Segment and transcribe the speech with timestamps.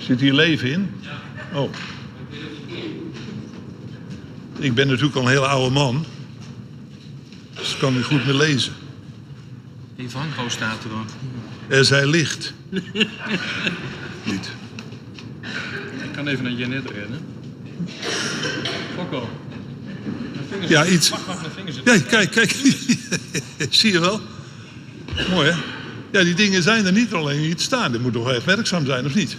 [0.00, 0.90] Zit hier leven in?
[1.52, 1.70] Oh.
[4.58, 6.04] Ik ben natuurlijk al een hele oude man.
[7.54, 8.72] Dus ik kan niet goed meer lezen.
[9.96, 11.06] Evango staat er dan.
[11.68, 12.52] Er zij licht.
[14.24, 14.50] niet.
[16.02, 17.20] Ik kan even naar Janet rennen.
[18.96, 19.28] Fokko.
[20.68, 21.12] Ja, iets.
[21.66, 22.06] Zitten.
[22.06, 22.50] Kijk, kijk.
[23.70, 24.20] Zie je wel?
[25.30, 25.56] Mooi, hè?
[26.12, 27.92] Ja, die dingen zijn er niet alleen niet staan.
[27.92, 29.36] Dit moet toch echt werkzaam zijn, of niet?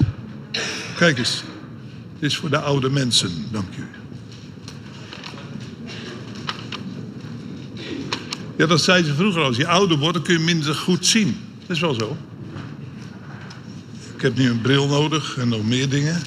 [1.02, 1.44] Kijk eens.
[2.20, 3.86] Dit is voor de oude mensen, dank u.
[8.58, 9.44] Ja, dat zei ze vroeger.
[9.44, 11.38] Als je ouder wordt, dan kun je minder goed zien.
[11.60, 12.18] Dat is wel zo.
[14.16, 16.22] Ik heb nu een bril nodig en nog meer dingen.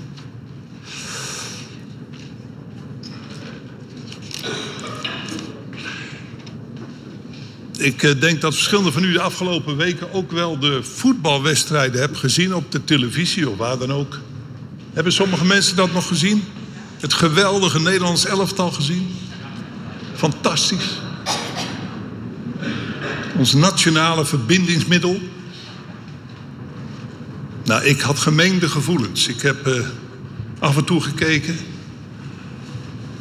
[7.76, 12.18] Ik eh, denk dat verschillende van u de afgelopen weken ook wel de voetbalwedstrijden hebben
[12.18, 14.18] gezien op de televisie of waar dan ook.
[14.94, 16.44] Hebben sommige mensen dat nog gezien?
[17.00, 19.16] Het geweldige Nederlands elftal gezien?
[20.14, 21.00] Fantastisch.
[23.36, 25.20] Ons nationale verbindingsmiddel.
[27.64, 29.28] Nou, ik had gemengde gevoelens.
[29.28, 29.80] Ik heb eh,
[30.58, 31.56] af en toe gekeken.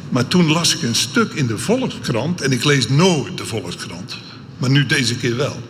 [0.08, 2.40] Maar toen las ik een stuk in de Volkskrant.
[2.40, 4.16] En ik lees nooit de Volkskrant.
[4.58, 5.62] Maar nu deze keer wel.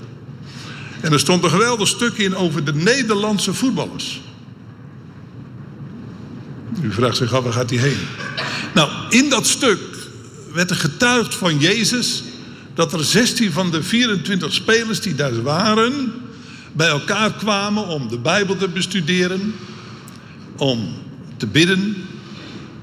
[1.00, 4.20] En er stond een geweldig stuk in over de Nederlandse voetballers.
[6.84, 7.98] U vraagt zich af, waar gaat hij heen?
[8.74, 9.80] Nou, in dat stuk
[10.52, 12.22] werd er getuigd van Jezus...
[12.74, 16.12] dat er 16 van de 24 spelers die daar waren...
[16.72, 19.54] bij elkaar kwamen om de Bijbel te bestuderen...
[20.56, 20.94] om
[21.36, 21.96] te bidden.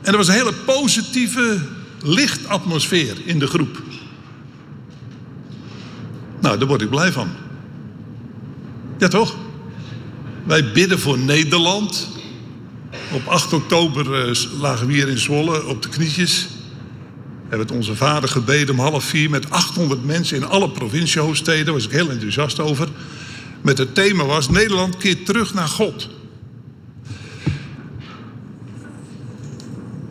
[0.02, 1.58] En er was een hele positieve
[2.04, 3.82] lichtatmosfeer in de groep.
[6.40, 7.30] Nou, daar word ik blij van.
[8.98, 9.36] Ja, toch?
[10.44, 12.20] Wij bidden voor Nederland.
[13.12, 16.48] Op 8 oktober eh, lagen we hier in Zwolle op de knietjes.
[17.42, 21.66] Hebben het onze vader gebeden om half vier met 800 mensen in alle provinciehoofdsteden.
[21.66, 22.88] Daar was ik heel enthousiast over.
[23.62, 26.10] Met het thema was Nederland keert terug naar God.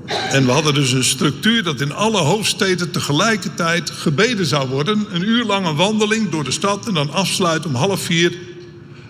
[0.06, 5.06] En we hadden dus een structuur dat in alle hoofdsteden tegelijkertijd gebeden zou worden.
[5.10, 8.38] Een uur lange wandeling door de stad en dan afsluiten om half vier.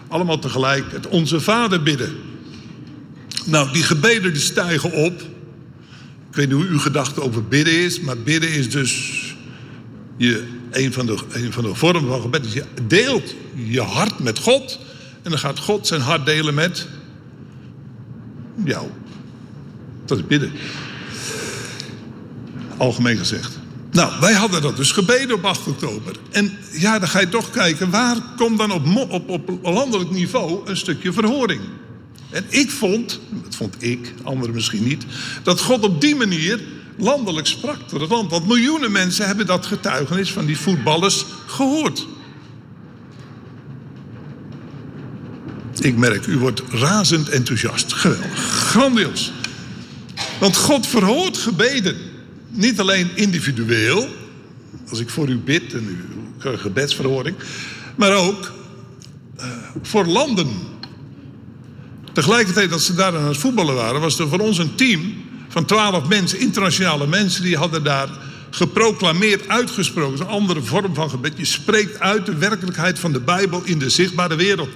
[0.08, 2.29] Allemaal tegelijk het Onze Vader bidden.
[3.46, 5.20] Nou, die gebeden die stijgen op.
[6.30, 9.20] Ik weet niet hoe uw gedachte over bidden is, maar bidden is dus
[10.16, 12.46] je, een, van de, een van de vormen van gebed.
[12.46, 14.78] is je deelt je hart met God
[15.22, 16.88] en dan gaat God zijn hart delen met
[18.64, 18.86] jou.
[20.04, 20.52] Dat is bidden.
[22.76, 23.58] Algemeen gezegd.
[23.90, 26.16] Nou, wij hadden dat dus gebeden op 8 oktober.
[26.30, 30.68] En ja, dan ga je toch kijken, waar komt dan op, op, op landelijk niveau
[30.68, 31.60] een stukje verhoring?
[32.30, 35.04] En ik vond, dat vond ik, anderen misschien niet,
[35.42, 36.60] dat God op die manier
[36.96, 38.30] landelijk sprak door het land.
[38.30, 42.06] Want miljoenen mensen hebben dat getuigenis van die voetballers gehoord.
[45.80, 47.92] Ik merk, u wordt razend enthousiast.
[47.92, 49.32] Geweldig, grandioos.
[50.40, 51.96] Want God verhoort gebeden.
[52.48, 54.08] Niet alleen individueel,
[54.88, 56.04] als ik voor u bid en u
[56.38, 57.36] krijgt gebedsverhoring,
[57.96, 58.52] maar ook
[59.36, 59.46] eh,
[59.82, 60.48] voor landen.
[62.20, 65.14] Tegelijkertijd dat ze daar aan het voetballen waren, was er voor ons een team
[65.48, 68.08] van twaalf mensen, internationale mensen, die hadden daar
[68.50, 70.14] geproclameerd, uitgesproken.
[70.14, 71.32] Is een andere vorm van gebed.
[71.36, 74.68] Je spreekt uit de werkelijkheid van de Bijbel in de zichtbare wereld.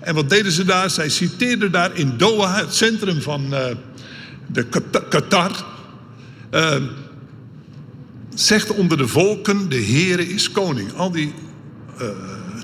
[0.00, 0.90] En wat deden ze daar?
[0.90, 3.74] Zij citeerden daar in Doha, het centrum van eh,
[4.46, 5.64] de Qat- Qatar.
[6.50, 6.76] eh,
[8.34, 10.92] zegt onder de volken, de Heere is koning.
[10.92, 11.32] Al die
[11.98, 12.06] eh,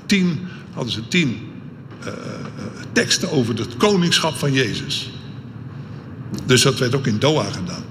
[0.07, 0.39] tien,
[0.73, 1.39] hadden ze tien
[2.05, 2.13] eh,
[2.93, 5.11] teksten over het koningschap van Jezus.
[6.47, 7.85] Dus dat werd ook in Doha gedaan.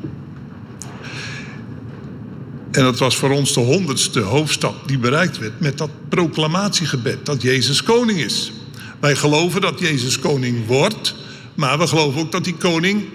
[2.72, 7.42] En dat was voor ons de honderdste hoofdstad die bereikt werd met dat proclamatiegebed dat
[7.42, 8.52] Jezus koning is.
[9.00, 11.16] Wij geloven dat Jezus koning wordt,
[11.56, 13.06] maar we geloven ook dat hij koning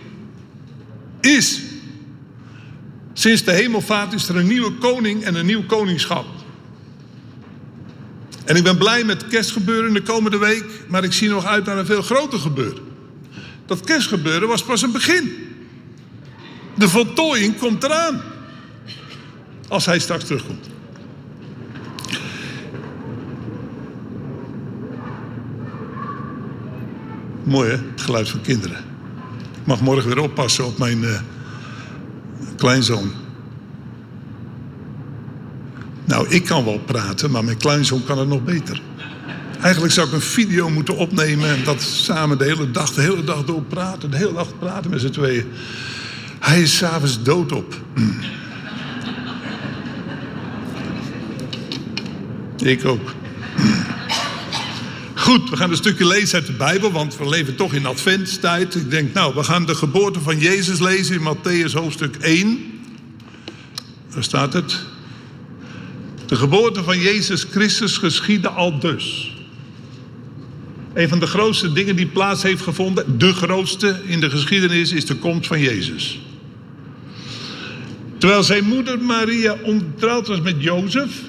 [1.20, 1.60] is.
[3.12, 6.26] Sinds de hemelvaart is er een nieuwe koning en een nieuw koningschap.
[8.52, 11.64] En ik ben blij met het kerstgebeuren de komende week, maar ik zie nog uit
[11.64, 12.82] naar een veel groter gebeuren.
[13.66, 15.32] Dat kerstgebeuren was pas een begin.
[16.76, 18.22] De voltooiing komt eraan.
[19.68, 20.68] Als hij straks terugkomt.
[27.44, 28.78] Mooi hè, het geluid van kinderen.
[29.60, 31.20] Ik mag morgen weer oppassen op mijn eh,
[32.56, 33.21] kleinzoon.
[36.12, 38.80] Nou, ik kan wel praten, maar mijn kleinzoon kan het nog beter.
[39.60, 43.24] Eigenlijk zou ik een video moeten opnemen en dat samen de hele dag, de hele
[43.24, 44.10] dag door praten.
[44.10, 45.44] De hele dag praten met z'n tweeën.
[46.40, 47.74] Hij is s'avonds doodop.
[52.56, 53.14] Ik ook.
[55.14, 58.74] Goed, we gaan een stukje lezen uit de Bijbel, want we leven toch in adventstijd.
[58.74, 62.80] Ik denk, nou, we gaan de geboorte van Jezus lezen in Matthäus hoofdstuk 1.
[64.14, 64.91] Daar staat het.
[66.32, 69.34] De geboorte van Jezus Christus geschiedde al dus.
[70.94, 75.06] Een van de grootste dingen die plaats heeft gevonden, de grootste in de geschiedenis, is
[75.06, 76.20] de komst van Jezus.
[78.18, 81.20] Terwijl zijn moeder Maria ontrouwd was met Jozef,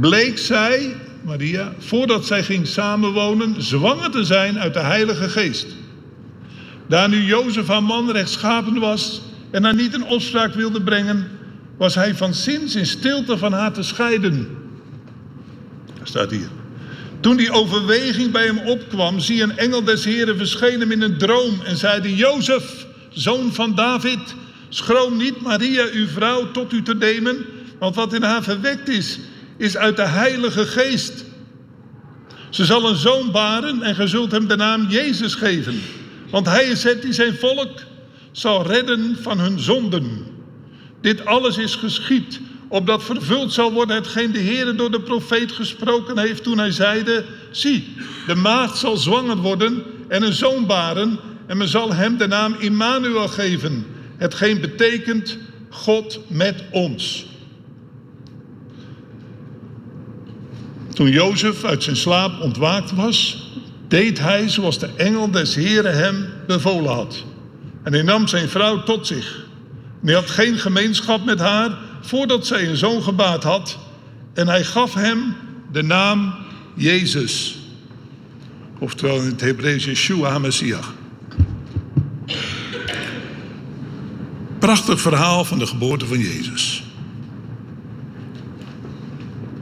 [0.00, 5.66] bleek zij, Maria, voordat zij ging samenwonen, zwanger te zijn uit de Heilige Geest.
[6.86, 11.28] Daar nu Jozef haar man rechtschapen was en haar niet in opspraak wilde brengen,
[11.76, 14.48] was hij van zins in stilte van haar te scheiden.
[15.98, 16.48] Dat staat hier.
[17.20, 21.18] Toen die overweging bij hem opkwam, zie een engel des Heren verscheen hem in een
[21.18, 24.34] droom en zeide: Jozef, zoon van David,
[24.68, 27.46] schroom niet Maria, uw vrouw, tot u te nemen,
[27.78, 29.18] want wat in haar verwekt is,
[29.56, 31.24] is uit de Heilige Geest.
[32.50, 35.80] Ze zal een zoon baren en ge zult hem de naam Jezus geven,
[36.30, 37.80] want hij is het die zijn volk
[38.32, 40.33] zal redden van hun zonden.
[41.04, 46.18] Dit alles is geschied, opdat vervuld zal worden hetgeen de Heer door de profeet gesproken
[46.18, 47.94] heeft toen hij zeide, zie,
[48.26, 52.54] de maagd zal zwanger worden en een zoon baren en men zal hem de naam
[52.58, 53.86] Immanuel geven,
[54.16, 55.38] hetgeen betekent
[55.70, 57.26] God met ons.
[60.94, 63.48] Toen Jozef uit zijn slaap ontwaakt was,
[63.88, 67.24] deed hij zoals de engel des Heren hem bevolen had.
[67.82, 69.43] En hij nam zijn vrouw tot zich.
[70.04, 73.78] En hij had geen gemeenschap met haar voordat zij een zoon gebaat had.
[74.34, 75.34] En hij gaf hem
[75.72, 76.34] de naam
[76.74, 77.58] Jezus.
[78.78, 80.94] Oftewel in het Hebreeuws Yeshua HaMashiach.
[84.58, 86.82] Prachtig verhaal van de geboorte van Jezus.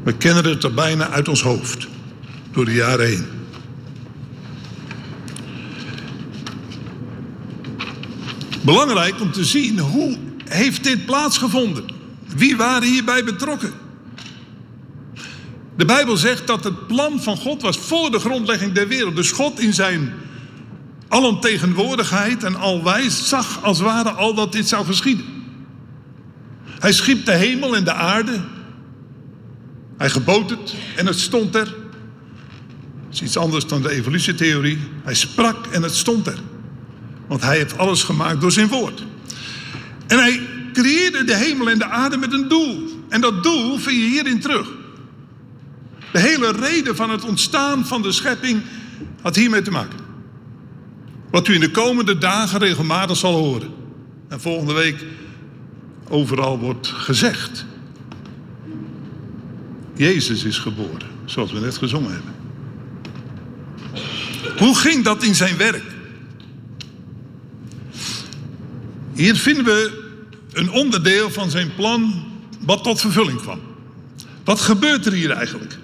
[0.03, 1.87] We kennen het er bijna uit ons hoofd.
[2.53, 3.27] Door de jaren heen.
[8.63, 11.85] Belangrijk om te zien hoe heeft dit plaatsgevonden?
[12.37, 13.73] Wie waren hierbij betrokken?
[15.77, 19.17] De Bijbel zegt dat het plan van God was voor de grondlegging der wereld.
[19.17, 20.13] Dus God in zijn
[21.09, 25.25] alomtegenwoordigheid en alwijs zag als ware al dat dit zou geschieden.
[26.79, 28.41] Hij schiep de hemel en de aarde.
[29.97, 31.65] Hij gebood het en het stond er.
[31.65, 31.75] Dat
[33.11, 34.79] is iets anders dan de evolutietheorie.
[35.05, 36.39] Hij sprak en het stond er.
[37.27, 39.05] Want hij heeft alles gemaakt door zijn woord.
[40.13, 40.41] En hij
[40.73, 42.89] creëerde de hemel en de aarde met een doel.
[43.09, 44.69] En dat doel vind je hierin terug.
[46.13, 48.63] De hele reden van het ontstaan van de schepping
[49.21, 49.99] had hiermee te maken.
[51.31, 53.71] Wat u in de komende dagen regelmatig zal horen.
[54.29, 55.05] En volgende week
[56.09, 57.65] overal wordt gezegd.
[59.95, 62.35] Jezus is geboren, zoals we net gezongen hebben.
[64.59, 65.85] Hoe ging dat in zijn werk?
[69.15, 70.02] Hier vinden we
[70.55, 72.25] een onderdeel van zijn plan
[72.61, 73.61] wat tot vervulling kwam.
[74.45, 75.79] Wat gebeurt er hier eigenlijk?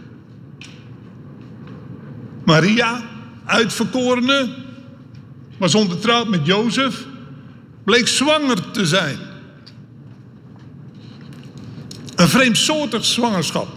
[2.45, 3.03] Maria,
[3.45, 4.49] uitverkorene,
[5.59, 7.05] was ondertrouwd met Jozef,
[7.85, 9.19] bleek zwanger te zijn.
[12.15, 13.69] Een vreemdsoortig zwangerschap.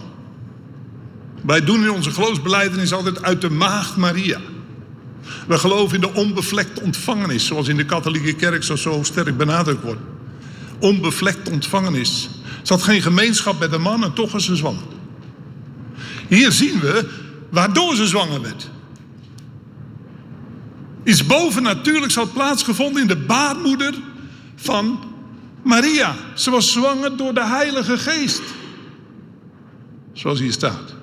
[1.42, 4.40] Wij doen in onze geloofsbeleidenis altijd uit de maagd Maria.
[5.46, 9.82] We geloven in de onbevlekte ontvangenis, zoals in de katholieke kerk zo, zo sterk benadrukt
[9.82, 10.00] wordt.
[10.82, 12.28] Onbevlekt ontvangenis.
[12.62, 14.82] Ze had geen gemeenschap met een man en toch was ze zwanger.
[16.28, 17.08] Hier zien we
[17.50, 18.70] waardoor ze zwanger werd.
[21.04, 23.94] Iets bovennatuurlijks had plaatsgevonden in de baarmoeder
[24.56, 24.98] van
[25.62, 26.14] Maria.
[26.34, 28.42] Ze was zwanger door de Heilige Geest.
[30.12, 30.94] Zoals hier staat.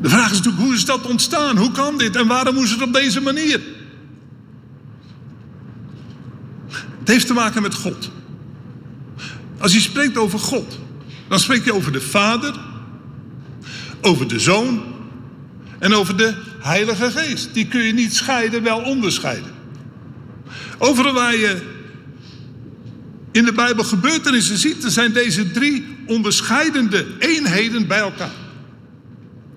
[0.00, 1.56] De vraag is natuurlijk, hoe is dat ontstaan?
[1.56, 2.16] Hoe kan dit?
[2.16, 3.60] En waarom moest het op deze manier?
[7.06, 8.10] Het heeft te maken met God.
[9.58, 10.78] Als je spreekt over God,
[11.28, 12.54] dan spreek je over de Vader,
[14.00, 14.82] over de Zoon
[15.78, 17.54] en over de Heilige Geest.
[17.54, 19.50] Die kun je niet scheiden, wel onderscheiden.
[20.78, 21.62] Overal waar je
[23.32, 28.34] in de Bijbel gebeurtenissen ziet, er zijn deze drie onderscheidende eenheden bij elkaar.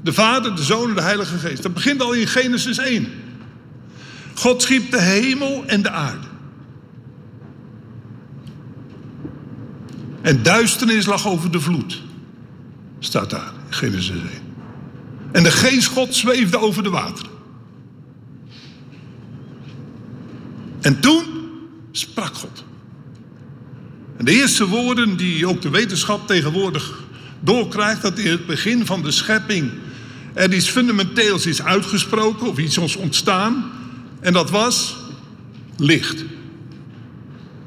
[0.04, 1.64] De Vader, de Zoon en de Heilige Geest.
[1.64, 3.08] Dat begint al in Genesis 1.
[4.34, 6.29] God schiep de hemel en de aarde.
[10.30, 12.02] En duisternis lag over de vloed.
[13.00, 14.22] Staat daar in Genesis 1.
[15.32, 17.32] En de geest God zweefde over de wateren.
[20.82, 21.24] En toen
[21.92, 22.64] sprak God.
[24.18, 27.04] En de eerste woorden die ook de wetenschap tegenwoordig
[27.40, 29.72] doorkrijgt, dat in het begin van de schepping
[30.34, 33.72] er iets fundamenteels is uitgesproken of iets is ontstaan.
[34.20, 34.96] En dat was
[35.78, 36.24] licht.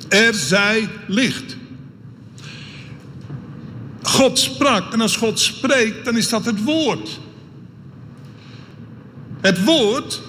[0.08, 1.60] Er zij licht.
[4.12, 7.20] God sprak en als God spreekt, dan is dat het woord.
[9.40, 10.20] Het woord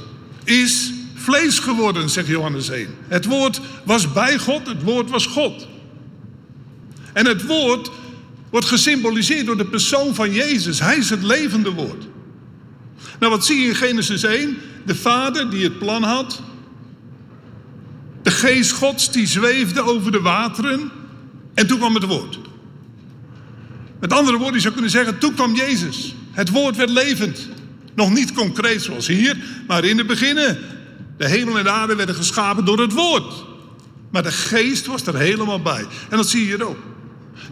[0.43, 2.87] is vlees geworden, zegt Johannes 1.
[3.07, 5.67] Het woord was bij God, het woord was God.
[7.13, 7.91] En het woord
[8.49, 10.79] wordt gesymboliseerd door de persoon van Jezus.
[10.79, 12.07] Hij is het levende woord.
[13.19, 14.57] Nou, wat zie je in Genesis 1?
[14.85, 16.41] De vader die het plan had.
[18.21, 20.91] De geest gods die zweefde over de wateren.
[21.53, 22.39] En toen kwam het woord.
[24.03, 26.15] Met andere woorden, je zou kunnen zeggen, toen kwam Jezus.
[26.31, 27.49] Het woord werd levend.
[27.95, 30.35] Nog niet concreet zoals hier, maar in het begin.
[31.17, 33.45] De hemel en de aarde werden geschapen door het woord.
[34.11, 35.85] Maar de geest was er helemaal bij.
[36.09, 36.77] En dat zie je hier ook.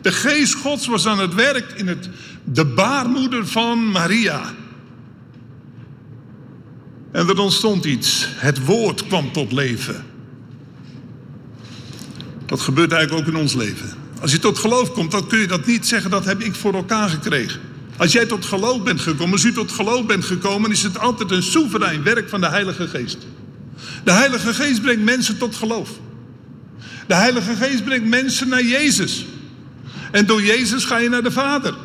[0.01, 2.09] De geest gods was aan het werk in het,
[2.43, 4.53] de baarmoeder van Maria.
[7.11, 8.27] En er ontstond iets.
[8.29, 10.05] Het woord kwam tot leven.
[12.45, 14.00] Dat gebeurt eigenlijk ook in ons leven.
[14.21, 16.73] Als je tot geloof komt, dan kun je dat niet zeggen, dat heb ik voor
[16.73, 17.61] elkaar gekregen.
[17.97, 21.31] Als jij tot geloof bent gekomen, als u tot geloof bent gekomen, is het altijd
[21.31, 23.17] een soeverein werk van de Heilige Geest.
[24.03, 25.89] De Heilige Geest brengt mensen tot geloof.
[27.07, 29.25] De Heilige Geest brengt mensen naar Jezus.
[30.11, 31.75] En door Jezus ga je naar de Vader.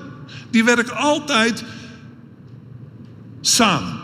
[0.50, 1.64] Die werkt altijd
[3.40, 3.96] samen.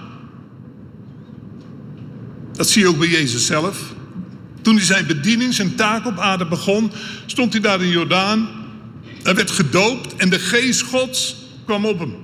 [2.53, 3.93] Dat zie je ook bij Jezus zelf.
[4.62, 6.92] Toen hij zijn bediening, zijn taak op aarde begon,
[7.26, 8.49] stond hij daar in Jordaan.
[9.23, 12.16] Hij werd gedoopt en de geest Gods kwam op hem.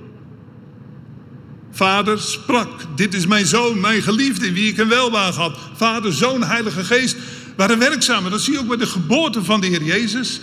[1.71, 5.57] Vader sprak, dit is mijn zoon, mijn geliefde, wie ik een welwaar had.
[5.75, 7.17] Vader, zoon, heilige geest
[7.55, 8.29] waren werkzaam.
[8.29, 10.41] Dat zie je ook bij de geboorte van de Heer Jezus.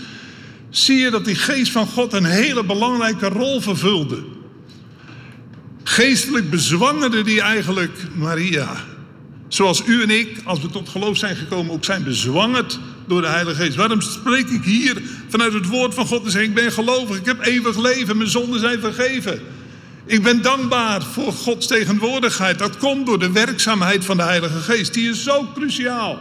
[0.70, 4.24] Zie je dat die geest van God een hele belangrijke rol vervulde.
[5.82, 8.84] Geestelijk bezwangerde die eigenlijk Maria.
[9.56, 13.26] Zoals u en ik, als we tot geloof zijn gekomen, ook zijn bezwangerd door de
[13.26, 13.76] Heilige Geest.
[13.76, 17.26] Waarom spreek ik hier vanuit het woord van God en zeg ik ben gelovig, ik
[17.26, 19.40] heb eeuwig leven, mijn zonden zijn vergeven.
[20.06, 22.58] Ik ben dankbaar voor Gods tegenwoordigheid.
[22.58, 24.94] Dat komt door de werkzaamheid van de Heilige Geest.
[24.94, 26.18] Die is zo cruciaal.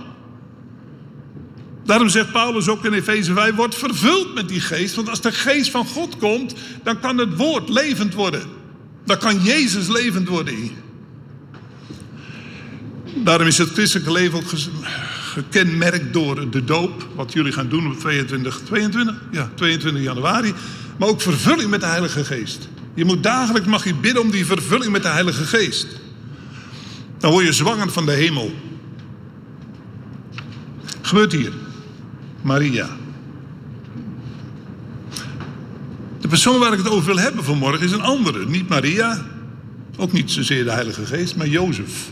[1.86, 4.96] Daarom zegt Paulus ook in Efeze 5, wordt vervuld met die geest.
[4.96, 8.42] Want als de geest van God komt, dan kan het woord levend worden.
[9.06, 10.84] Dan kan Jezus levend worden.
[13.24, 14.52] Daarom is het christelijke leven ook
[15.36, 17.08] gekenmerkt door de doop.
[17.16, 19.16] Wat jullie gaan doen op 22, 22?
[19.32, 20.54] Ja, 22 januari.
[20.98, 22.70] Maar ook vervulling met de Heilige Geest.
[22.94, 25.88] Je moet dagelijks mag je bidden om die vervulling met de Heilige Geest.
[27.18, 28.54] Dan word je zwanger van de hemel.
[31.02, 31.52] Gebeurt hier.
[32.42, 32.90] Maria.
[36.20, 38.46] De persoon waar ik het over wil hebben vanmorgen is een andere.
[38.46, 39.26] Niet Maria,
[39.98, 42.12] ook niet zozeer de Heilige Geest, maar Jozef.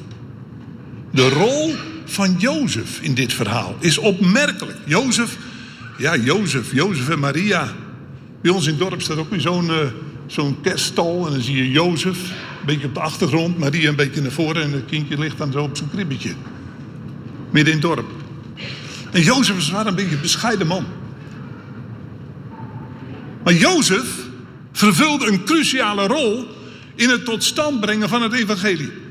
[1.13, 4.77] De rol van Jozef in dit verhaal is opmerkelijk.
[4.85, 5.37] Jozef,
[5.97, 7.73] ja, Jozef, Jozef en Maria.
[8.41, 9.77] Bij ons in het dorp staat ook weer zo'n uh,
[10.27, 11.25] zo'n kerststal.
[11.25, 14.63] En dan zie je Jozef, een beetje op de achtergrond, Maria een beetje naar voren.
[14.63, 16.33] En het kindje ligt dan zo op zijn kribbetje.
[17.51, 18.11] Midden in het dorp.
[19.11, 20.85] En Jozef was een beetje een bescheiden man.
[23.43, 24.15] Maar Jozef
[24.71, 26.47] vervulde een cruciale rol
[26.95, 29.02] in het tot stand brengen van het evangelie.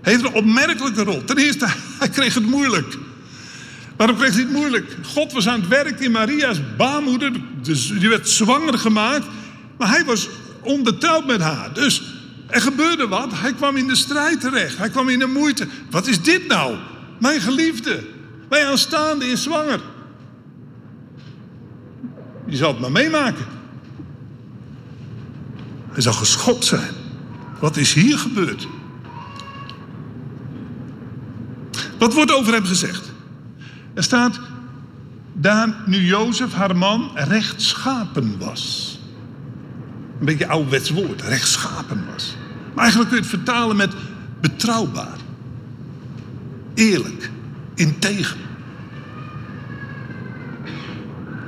[0.00, 1.24] Heeft een opmerkelijke rol.
[1.24, 1.66] Ten eerste,
[1.98, 2.96] hij kreeg het moeilijk.
[3.96, 4.96] Waarom kreeg hij het moeilijk?
[5.02, 7.32] God was aan het werk in Maria's baarmoeder.
[7.62, 9.26] Dus die werd zwanger gemaakt.
[9.78, 10.28] Maar hij was
[10.60, 11.74] ondertrouwd met haar.
[11.74, 12.02] Dus
[12.46, 13.30] er gebeurde wat.
[13.34, 14.76] Hij kwam in de strijd terecht.
[14.76, 15.66] Hij kwam in de moeite.
[15.90, 16.76] Wat is dit nou?
[17.18, 18.04] Mijn geliefde.
[18.48, 19.80] Mijn aanstaande is zwanger.
[22.46, 23.46] Je zal het maar meemaken.
[25.90, 26.90] Hij zal geschokt zijn.
[27.58, 28.66] Wat is hier gebeurd?
[32.00, 33.12] Wat wordt over hem gezegd?
[33.94, 34.40] Er staat,
[35.32, 38.98] daar nu Jozef, haar man, rechtschapen was.
[40.18, 42.36] Een beetje ouderwets woord, rechtschapen was.
[42.74, 43.94] Maar eigenlijk kun je het vertalen met
[44.40, 45.16] betrouwbaar.
[46.74, 47.30] Eerlijk,
[47.74, 48.36] integer.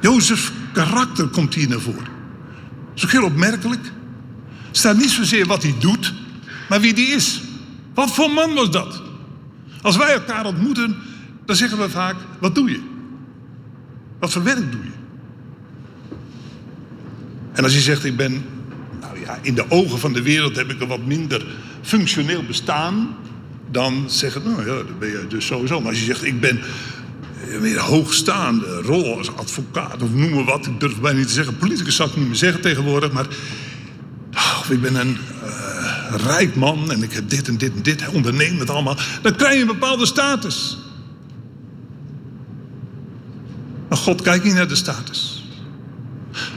[0.01, 2.05] Jozefs karakter komt hier naar voren.
[2.05, 3.85] Dat is ook heel opmerkelijk.
[3.85, 6.13] Er staat niet zozeer wat hij doet,
[6.69, 7.41] maar wie die is.
[7.95, 9.03] Wat voor man was dat?
[9.83, 10.97] Als wij elkaar ontmoeten,
[11.45, 12.81] dan zeggen we vaak: wat doe je?
[14.19, 14.91] Wat voor werk doe je?
[17.53, 18.45] En als je zegt, ik ben,
[19.01, 21.47] nou ja, in de ogen van de wereld heb ik een wat minder
[21.83, 23.17] functioneel bestaan,
[23.71, 25.81] dan zeg ik, nou ja, dan ben je dus sowieso.
[25.81, 26.61] Maar als je zegt, ik ben
[27.61, 31.57] weer hoogstaande rol als advocaat, of noem maar wat, ik durf bijna niet te zeggen,
[31.57, 33.27] politicus zou ik niet meer zeggen tegenwoordig, maar
[34.35, 35.82] oh, ik ben een uh,
[36.17, 39.55] rijk man en ik heb dit en dit en dit, onderneem het allemaal, dan krijg
[39.55, 40.79] je een bepaalde status.
[43.89, 45.45] Maar God kijkt niet naar de status.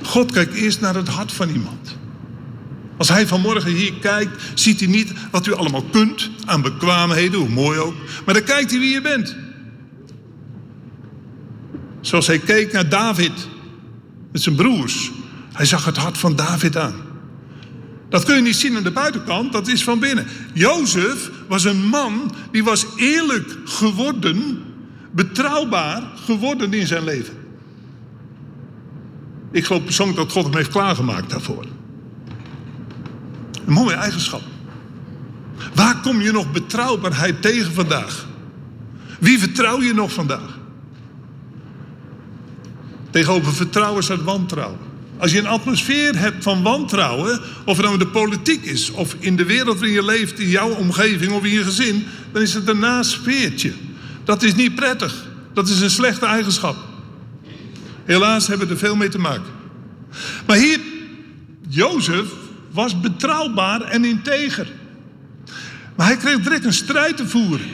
[0.04, 1.96] God kijkt eerst naar het hart van iemand.
[2.98, 7.50] Als hij vanmorgen hier kijkt, ziet hij niet wat u allemaal kunt aan bekwaamheden, hoe
[7.50, 7.96] mooi ook.
[8.26, 9.36] Maar dan kijkt hij wie je bent.
[12.02, 13.48] Zoals hij keek naar David
[14.32, 15.12] met zijn broers.
[15.54, 16.96] Hij zag het hart van David aan.
[18.16, 20.28] Dat kun je niet zien aan de buitenkant, dat is van binnen.
[20.54, 24.64] Jozef was een man die was eerlijk geworden,
[25.12, 27.34] betrouwbaar geworden in zijn leven.
[29.52, 31.66] Ik geloof persoonlijk dat God hem heeft klaargemaakt daarvoor.
[33.66, 34.42] Een mooie eigenschap.
[35.74, 38.28] Waar kom je nog betrouwbaarheid tegen vandaag?
[39.20, 40.58] Wie vertrouw je nog vandaag?
[43.10, 44.80] Tegenover vertrouwen staat wantrouwen.
[45.18, 49.36] Als je een atmosfeer hebt van wantrouwen, of het nou de politiek is, of in
[49.36, 52.68] de wereld waarin je leeft, in jouw omgeving of in je gezin, dan is het
[52.68, 53.74] een nasfeertje.
[54.24, 55.26] Dat is niet prettig.
[55.54, 56.76] Dat is een slechte eigenschap.
[58.06, 59.52] Helaas hebben we er veel mee te maken.
[60.46, 60.80] Maar hier,
[61.68, 62.26] Jozef
[62.72, 64.68] was betrouwbaar en integer.
[65.96, 67.68] Maar hij kreeg direct een strijd te voeren.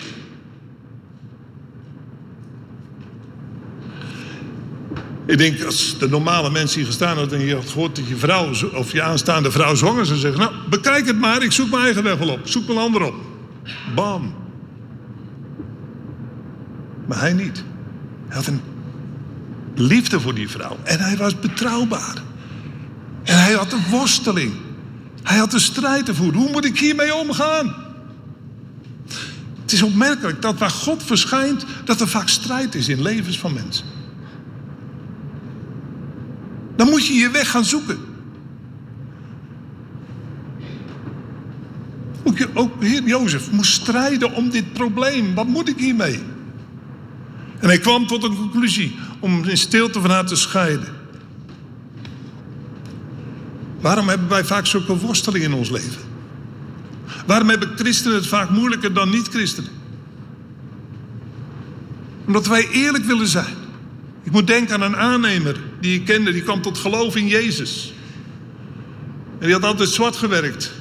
[5.32, 8.16] Ik denk, als de normale mensen hier gestaan hadden en je had gehoord dat je
[8.16, 11.84] vrouw of je aanstaande vrouw zwanger zou zeggen: Nou, bekijk het maar, ik zoek mijn
[11.84, 12.40] eigen weg wel op.
[12.44, 13.16] Zoek een ander op.
[13.96, 14.34] Bam.
[17.08, 17.64] Maar hij niet.
[18.28, 18.62] Hij had een
[19.76, 20.78] liefde voor die vrouw.
[20.84, 22.16] En hij was betrouwbaar.
[23.24, 24.54] En hij had een worsteling.
[25.24, 26.40] Hij had een strijd voeren.
[26.40, 27.76] Hoe moet ik hiermee omgaan?
[29.62, 33.54] Het is opmerkelijk dat waar God verschijnt, dat er vaak strijd is in levens van
[33.54, 34.00] mensen.
[36.82, 38.00] Dan moet je je weg gaan zoeken.
[42.24, 45.36] Ook, ook heer Jozef moest strijden om dit probleem.
[45.36, 46.20] Wat moet ik hiermee?
[47.60, 50.88] En hij kwam tot een conclusie om in stilte van haar te scheiden.
[53.82, 56.02] Waarom hebben wij vaak zulke worstelingen in ons leven?
[57.26, 59.72] Waarom hebben christenen het vaak moeilijker dan niet-christenen?
[62.26, 63.61] Omdat wij eerlijk willen zijn.
[64.24, 67.94] Ik moet denken aan een aannemer die ik kende, die kwam tot geloof in Jezus.
[69.40, 70.72] En die had altijd zwart gewerkt.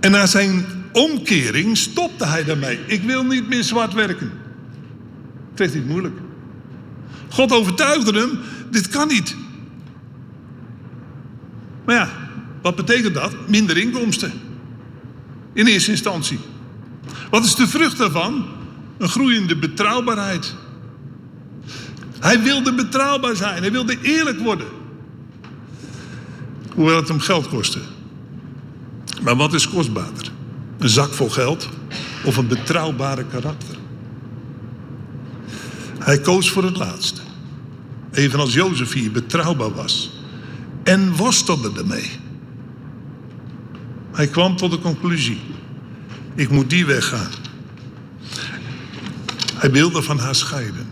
[0.00, 2.78] En na zijn omkering stopte hij daarmee.
[2.86, 4.32] Ik wil niet meer zwart werken.
[5.54, 6.18] Kreeg hij het moeilijk.
[7.28, 8.38] God overtuigde hem,
[8.70, 9.36] dit kan niet.
[11.84, 12.10] Maar ja,
[12.62, 13.48] wat betekent dat?
[13.48, 14.32] Minder inkomsten.
[15.52, 16.38] In eerste instantie.
[17.30, 18.55] Wat is de vrucht daarvan?
[18.98, 20.54] Een groeiende betrouwbaarheid.
[22.20, 23.62] Hij wilde betrouwbaar zijn.
[23.62, 24.66] Hij wilde eerlijk worden.
[26.74, 27.80] Hoewel het hem geld kostte.
[29.22, 30.30] Maar wat is kostbaarder?
[30.78, 31.68] Een zak vol geld
[32.24, 33.76] of een betrouwbare karakter?
[35.98, 37.20] Hij koos voor het laatste.
[38.12, 40.10] Evenals Jozef hier betrouwbaar was.
[40.82, 42.10] En worstelde ermee.
[44.12, 45.40] Hij kwam tot de conclusie.
[46.34, 47.30] Ik moet die weg gaan.
[49.56, 50.86] Hij wilde van haar scheiden.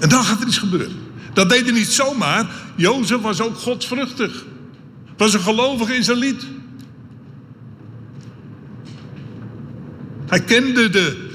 [0.00, 0.96] En dan gaat er iets gebeuren.
[1.32, 2.46] Dat deed hij niet zomaar.
[2.76, 4.44] Jozef was ook godsvruchtig.
[5.16, 6.46] Was een gelovige Israëliet.
[10.26, 11.28] Hij kende de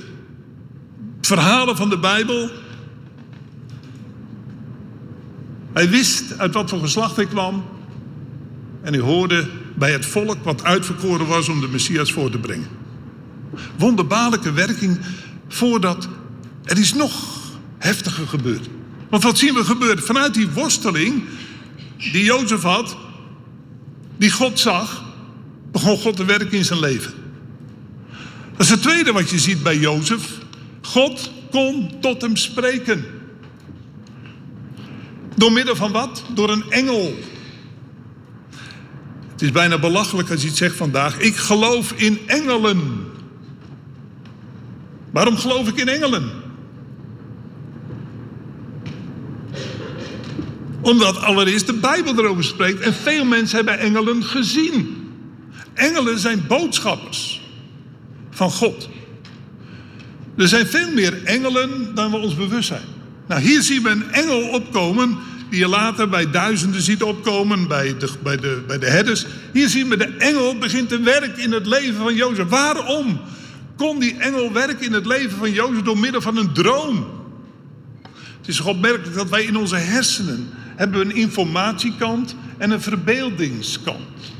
[1.21, 2.49] verhalen van de Bijbel.
[5.73, 7.63] Hij wist uit wat voor geslacht hij kwam.
[8.81, 12.67] En hij hoorde bij het volk wat uitverkoren was om de Messias voor te brengen.
[13.77, 14.99] Wonderbaarlijke werking
[15.47, 16.07] voordat
[16.63, 17.13] er is nog
[17.77, 18.67] heftiger gebeurd.
[19.09, 20.03] Want wat zien we gebeuren?
[20.03, 21.23] Vanuit die worsteling
[21.97, 22.97] die Jozef had,
[24.17, 25.03] die God zag,
[25.71, 27.13] begon God te werken in zijn leven.
[28.51, 30.37] Dat is het tweede wat je ziet bij Jozef.
[30.81, 33.05] God kon tot hem spreken.
[35.35, 36.23] Door middel van wat?
[36.33, 37.15] Door een engel.
[39.31, 41.19] Het is bijna belachelijk als je het zegt vandaag.
[41.19, 43.05] Ik geloof in engelen.
[45.11, 46.42] Waarom geloof ik in engelen?
[50.83, 55.07] Omdat allereerst de Bijbel erover spreekt en veel mensen hebben engelen gezien.
[55.73, 57.41] Engelen zijn boodschappers
[58.29, 58.89] van God.
[60.37, 62.85] Er zijn veel meer engelen dan we ons bewust zijn.
[63.27, 65.17] Nou, hier zien we een engel opkomen
[65.49, 69.25] die je later bij duizenden ziet opkomen, bij de, bij, de, bij de herders.
[69.53, 72.47] Hier zien we de engel begint te werken in het leven van Jozef.
[72.47, 73.19] Waarom
[73.77, 77.05] kon die engel werken in het leven van Jozef door middel van een droom?
[78.37, 84.33] Het is opmerkelijk dat wij in onze hersenen hebben een informatiekant en een verbeeldingskant.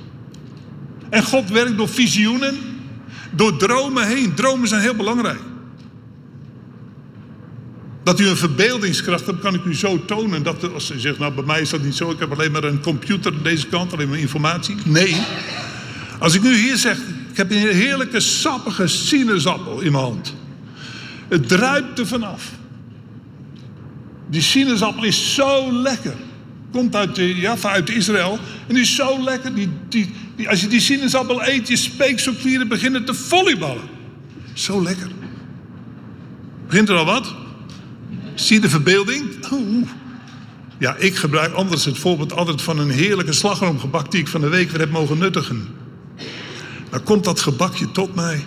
[1.09, 2.57] En God werkt door visioenen,
[3.31, 4.33] door dromen heen.
[4.33, 5.39] Dromen zijn heel belangrijk.
[8.03, 10.43] Dat u een verbeeldingskracht hebt, kan ik u zo tonen.
[10.43, 12.63] Dat als u zegt, nou bij mij is dat niet zo, ik heb alleen maar
[12.63, 14.75] een computer aan deze kant, alleen maar informatie.
[14.85, 15.21] Nee.
[16.19, 16.97] Als ik nu hier zeg,
[17.31, 20.33] ik heb een heerlijke sappige sinaasappel in mijn hand.
[21.27, 22.51] Het druipt er vanaf.
[24.33, 26.13] Die sinaasappel is zo lekker.
[26.71, 28.39] Komt uit, Java, uit Israël.
[28.67, 29.55] En die is zo lekker.
[29.55, 33.83] Die, die, als je die sinaasappel eet, je speekselklieren beginnen te volleyballen.
[34.53, 35.07] Zo lekker.
[36.67, 37.33] Begint er al wat?
[38.33, 39.23] Zie de verbeelding?
[39.51, 39.87] Oeh.
[40.79, 44.49] Ja, ik gebruik anders het voorbeeld altijd van een heerlijke slagroomgebak die ik van de
[44.49, 45.67] week weer heb mogen nuttigen.
[46.89, 48.45] Dan komt dat gebakje tot mij.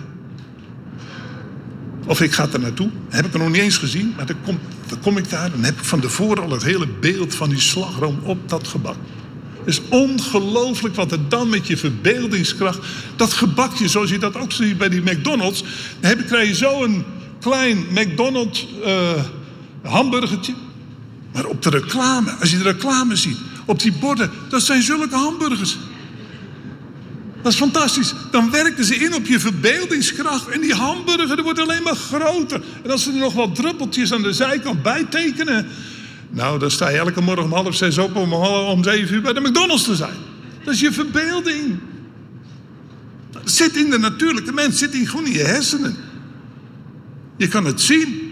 [2.05, 2.89] Of ik ga er naartoe.
[3.09, 4.13] Heb ik er nog niet eens gezien.
[4.15, 5.51] Maar dan kom, dan kom ik daar.
[5.51, 8.95] Dan heb ik van tevoren al het hele beeld van die slagroom op dat gebak.
[9.57, 12.79] Het is ongelooflijk wat er dan met je verbeeldingskracht.
[13.15, 15.63] Dat gebakje, zoals je dat ook ziet bij die McDonald's.
[15.99, 17.03] Dan heb, krijg je zo een
[17.39, 19.11] klein McDonald's uh,
[19.81, 20.53] hamburgertje.
[21.33, 25.15] Maar op de reclame, als je de reclame ziet, op die borden, dat zijn zulke
[25.15, 25.77] hamburgers.
[27.41, 28.13] Dat is fantastisch.
[28.31, 30.47] Dan werken ze in op je verbeeldingskracht.
[30.47, 32.61] En die hamburger wordt alleen maar groter.
[32.83, 35.67] En als ze er nog wat druppeltjes aan de zijkant bij tekenen.
[36.29, 39.33] Nou, dan sta je elke morgen om half zes op om, om zeven uur bij
[39.33, 40.15] de McDonald's te zijn.
[40.63, 41.79] Dat is je verbeelding.
[43.31, 45.95] Dat zit in de natuurlijke mens, zit in, gewoon in je hersenen.
[47.37, 48.31] Je kan het zien.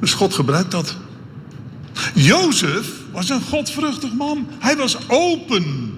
[0.00, 0.96] Dus God gebruikt dat.
[2.14, 4.46] Jozef was een godvruchtig man.
[4.58, 5.92] Hij was open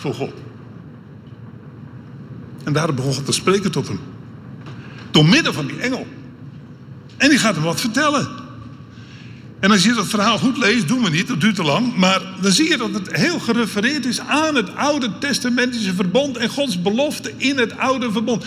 [0.00, 0.32] voor God.
[2.64, 4.00] En daarom begon God te spreken tot hem.
[5.10, 6.06] Door middel van die engel.
[7.16, 8.28] En die gaat hem wat vertellen.
[9.60, 11.96] En als je dat verhaal goed leest, doen we niet, dat duurt te lang.
[11.96, 16.48] Maar dan zie je dat het heel gerefereerd is aan het Oude Testamentische verbond en
[16.48, 18.44] Gods belofte in het Oude verbond.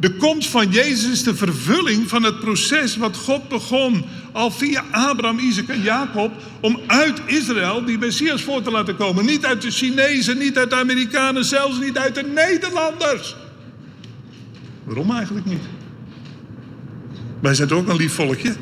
[0.00, 4.84] De komst van Jezus is de vervulling van het proces wat God begon al via
[4.90, 9.24] Abraham, Isaac en Jacob om uit Israël die Messias voor te laten komen.
[9.24, 13.36] Niet uit de Chinezen, niet uit de Amerikanen, zelfs niet uit de Nederlanders.
[14.84, 15.62] Waarom eigenlijk niet?
[17.40, 18.54] Wij zijn toch ook een lief volkje?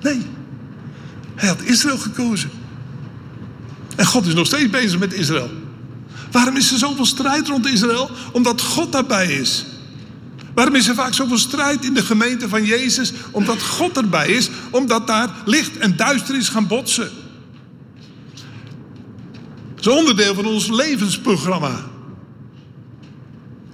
[0.00, 0.22] Nee.
[1.34, 2.50] Hij had Israël gekozen.
[3.96, 5.50] En God is nog steeds bezig met Israël.
[6.30, 8.10] Waarom is er zoveel strijd rond Israël?
[8.32, 9.66] Omdat God daarbij is.
[10.56, 13.12] Waarom is er vaak zoveel strijd in de gemeente van Jezus?
[13.30, 17.10] Omdat God erbij is, omdat daar licht en duisternis gaan botsen.
[19.74, 21.84] Het is onderdeel van ons levensprogramma.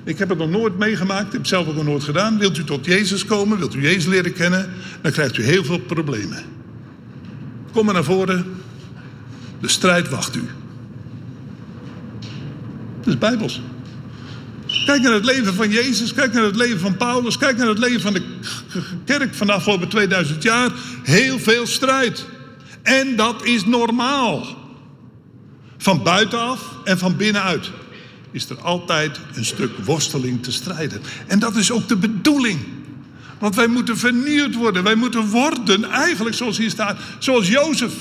[0.04, 2.38] Ik heb het nog nooit meegemaakt, ik heb het zelf ook nog nooit gedaan.
[2.38, 4.70] Wilt u tot Jezus komen, wilt u Jezus leren kennen,
[5.02, 6.44] dan krijgt u heel veel problemen.
[7.72, 8.54] Kom maar naar voren,
[9.60, 10.48] de strijd wacht u.
[12.98, 13.60] Dat is bijbels.
[14.84, 17.78] Kijk naar het leven van Jezus, kijk naar het leven van Paulus, kijk naar het
[17.78, 18.22] leven van de
[19.04, 20.70] kerk van de afgelopen 2000 jaar.
[21.02, 22.26] Heel veel strijd.
[22.82, 24.46] En dat is normaal.
[25.78, 27.70] Van buitenaf en van binnenuit
[28.30, 31.02] is er altijd een stuk worsteling te strijden.
[31.26, 32.60] En dat is ook de bedoeling.
[33.38, 34.82] Want wij moeten vernieuwd worden.
[34.82, 37.92] Wij moeten worden, eigenlijk zoals hier staat, zoals Jozef.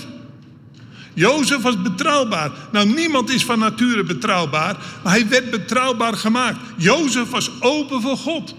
[1.14, 2.52] Jozef was betrouwbaar.
[2.72, 6.60] Nou, niemand is van nature betrouwbaar, maar hij werd betrouwbaar gemaakt.
[6.78, 8.56] Jozef was open voor God.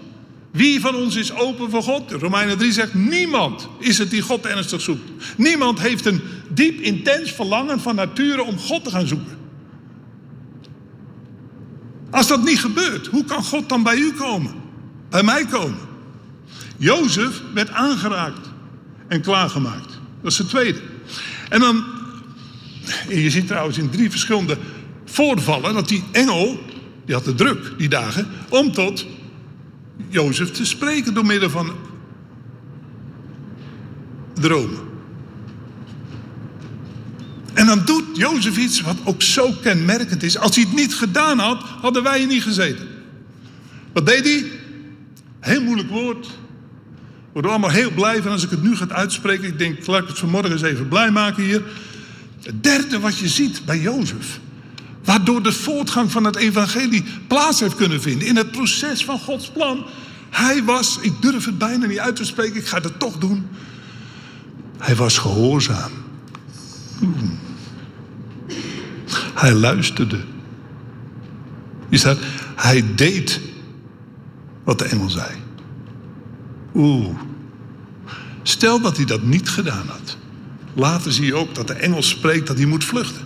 [0.51, 2.11] Wie van ons is open voor God?
[2.11, 5.11] Romeinen 3 zegt: niemand is het die God ernstig zoekt.
[5.37, 9.37] Niemand heeft een diep, intens verlangen van nature om God te gaan zoeken.
[12.11, 14.53] Als dat niet gebeurt, hoe kan God dan bij u komen?
[15.09, 15.79] Bij mij komen?
[16.77, 18.49] Jozef werd aangeraakt
[19.07, 19.99] en klaargemaakt.
[20.21, 20.79] Dat is het tweede.
[21.49, 21.83] En dan
[23.09, 24.57] en je ziet trouwens in drie verschillende
[25.05, 26.59] voorvallen dat die engel,
[27.05, 29.05] die had de druk die dagen, om tot
[30.09, 31.71] Jozef te spreken door middel van
[34.33, 34.91] dromen.
[37.53, 40.37] En dan doet Jozef iets wat ook zo kenmerkend is.
[40.37, 42.87] Als hij het niet gedaan had, hadden wij hier niet gezeten.
[43.93, 44.45] Wat deed hij?
[45.39, 46.25] Heel moeilijk woord.
[46.25, 49.47] We worden allemaal heel blij van als ik het nu ga uitspreken.
[49.47, 51.61] Ik denk, laat ik het vanmorgen eens even blij maken hier.
[52.43, 54.39] Het derde wat je ziet bij Jozef.
[55.03, 58.27] Waardoor de voortgang van het evangelie plaats heeft kunnen vinden.
[58.27, 59.85] In het proces van Gods plan.
[60.29, 63.47] Hij was, ik durf het bijna niet uit te spreken, ik ga het toch doen.
[64.77, 65.91] Hij was gehoorzaam.
[69.33, 70.19] Hij luisterde.
[71.89, 72.17] Je staat,
[72.55, 73.39] hij deed
[74.63, 75.31] wat de engel zei.
[76.75, 77.15] Oeh.
[78.43, 80.17] Stel dat hij dat niet gedaan had.
[80.73, 83.21] Later zie je ook dat de engel spreekt dat hij moet vluchten.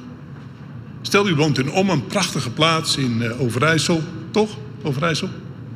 [1.01, 4.03] Stel, u woont in Om, een prachtige plaats in uh, Overijssel.
[4.31, 4.57] Toch?
[4.81, 5.29] Overijssel?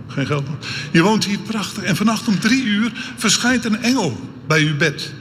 [0.08, 0.48] Geen geld
[0.92, 1.84] Je woont hier prachtig.
[1.84, 5.14] En vannacht om drie uur verschijnt een engel bij uw bed.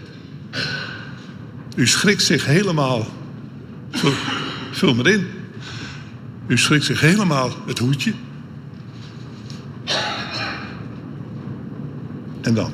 [1.77, 3.07] U schrikt zich helemaal.
[3.91, 4.13] Vul,
[4.71, 5.27] vul maar in.
[6.47, 8.13] U schrikt zich helemaal het hoedje.
[12.41, 12.73] En dan?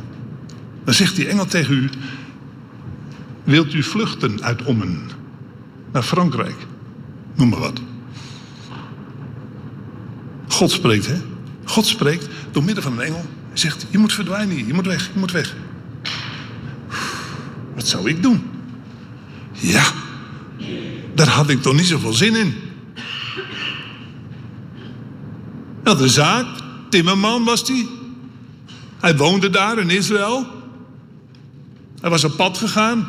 [0.85, 1.91] Dan zegt die engel tegen u:
[3.47, 5.11] Wilt u vluchten uit Ommen
[5.93, 6.57] naar Frankrijk?
[7.35, 7.81] Noem maar wat.
[10.49, 11.21] God spreekt, hè?
[11.65, 13.25] God spreekt door middel van een engel.
[13.49, 15.55] Hij zegt: Je moet verdwijnen hier, je moet weg, je moet weg.
[17.75, 18.43] Wat zou ik doen?
[19.53, 19.93] Ja,
[21.15, 22.55] daar had ik toch niet zoveel zin in.
[25.83, 26.47] Had een zaak,
[26.91, 27.87] timmerman was hij.
[29.01, 30.47] Hij woonde daar in Israël.
[32.01, 33.09] Hij was op pad gegaan.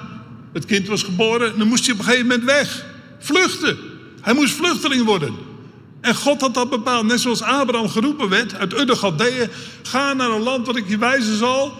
[0.54, 1.52] Het kind was geboren.
[1.52, 2.86] En dan moest hij op een gegeven moment weg.
[3.20, 3.78] Vluchten.
[4.22, 5.34] Hij moest vluchteling worden.
[6.02, 7.06] En God had dat bepaald.
[7.06, 9.50] Net zoals Abraham geroepen werd uit Galdeeën.
[9.84, 11.74] Ga naar een land wat ik je wijzen zal.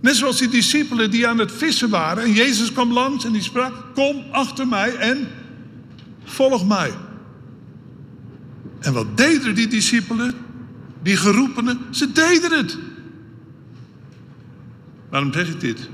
[0.00, 2.24] Net zoals die discipelen die aan het vissen waren.
[2.24, 3.72] En Jezus kwam langs en die sprak.
[3.94, 5.28] Kom achter mij en
[6.24, 6.92] volg mij.
[8.80, 10.34] En wat deden die discipelen?
[11.02, 11.80] Die geroepenen?
[11.90, 12.78] Ze deden het.
[15.10, 15.88] Waarom zeg ik dit?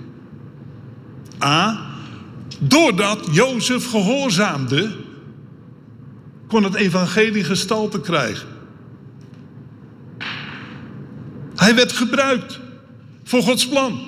[1.45, 1.89] A.
[2.59, 4.97] Doordat Jozef gehoorzaamde,
[6.49, 8.49] kon het evangelie gestalte krijgen.
[11.55, 12.61] Hij werd gebruikt
[13.25, 14.01] voor Gods plan.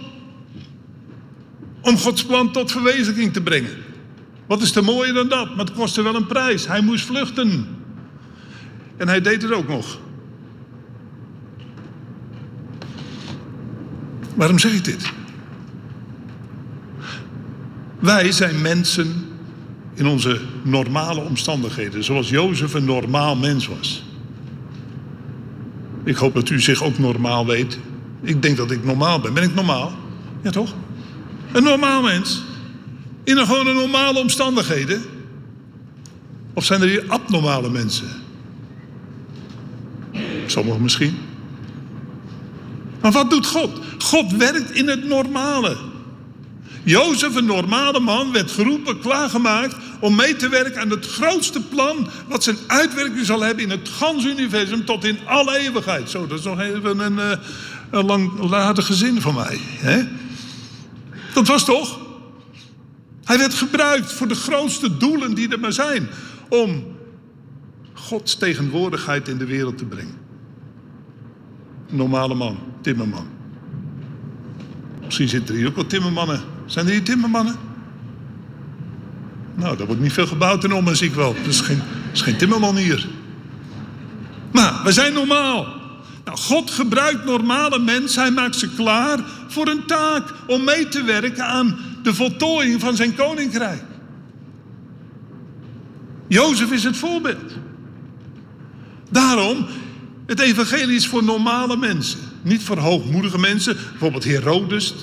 [1.81, 3.77] Om Gods plan tot verwezenlijking te brengen.
[4.47, 5.49] Wat is er mooier dan dat?
[5.49, 6.67] Maar het kostte wel een prijs.
[6.67, 7.67] Hij moest vluchten.
[8.97, 9.99] En hij deed het ook nog.
[14.35, 15.13] Waarom zeg ik dit?
[18.03, 19.27] Wij zijn mensen
[19.95, 24.05] in onze normale omstandigheden, zoals Jozef een normaal mens was.
[26.05, 27.79] Ik hoop dat u zich ook normaal weet.
[28.23, 29.35] Ik denk dat ik normaal ben.
[29.35, 29.93] Ben ik normaal?
[30.43, 30.75] Ja, toch?
[31.53, 32.43] Een normaal mens.
[33.25, 35.03] In een gewoon een normale omstandigheden.
[36.55, 38.09] Of zijn er hier abnormale mensen?
[40.47, 41.15] Sommigen misschien.
[43.01, 43.71] Maar wat doet God?
[43.99, 45.91] God werkt in het normale.
[46.85, 52.09] Jozef, een normale man, werd geroepen, klaargemaakt om mee te werken aan het grootste plan
[52.29, 56.11] wat zijn uitwerking zal hebben in het ganse universum tot in alle eeuwigheid.
[56.11, 57.39] Zo, dat is nog even een, eh,
[57.91, 59.59] een zin van mij.
[59.61, 60.03] Hè?
[61.35, 61.99] Dat was toch?
[63.25, 66.09] Hij werd gebruikt voor de grootste doelen die er maar zijn.
[66.49, 66.85] Om
[67.93, 70.21] Gods tegenwoordigheid in de wereld te brengen.
[71.89, 73.27] normale man, timmerman.
[75.05, 76.41] Misschien zitten er hier ook wel timmermannen.
[76.67, 77.57] Zijn er hier timmermannen?
[79.55, 81.35] Nou, daar wordt niet veel gebouwd in om, zie ik wel.
[81.43, 81.61] Er is
[82.21, 83.09] geen, timmerman hier.
[84.53, 85.67] Maar we zijn normaal.
[86.25, 88.23] Nou, God gebruikt normale mensen.
[88.23, 92.97] Hij maakt ze klaar voor een taak om mee te werken aan de voltooiing van
[92.97, 93.83] zijn koninkrijk.
[96.29, 97.53] Jozef is het voorbeeld.
[99.11, 99.67] Daarom,
[100.27, 102.19] het evangelie is voor normale mensen.
[102.43, 103.77] Niet voor hoogmoedige mensen.
[103.91, 104.95] Bijvoorbeeld Herodes.